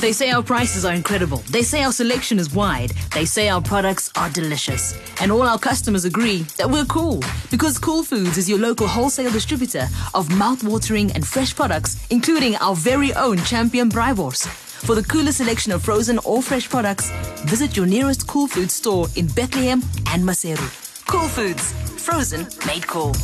[0.00, 1.38] They say our prices are incredible.
[1.50, 2.90] They say our selection is wide.
[3.14, 4.94] They say our products are delicious.
[5.20, 9.32] And all our customers agree that we're cool because Cool Foods is your local wholesale
[9.32, 14.46] distributor of mouth-watering and fresh products, including our very own champion Braaiwors.
[14.86, 17.10] For the coolest selection of frozen or fresh products,
[17.46, 20.68] visit your nearest Cool Foods store in Bethlehem and Maseru.
[21.06, 21.72] Cool Foods,
[22.04, 23.14] frozen made cool.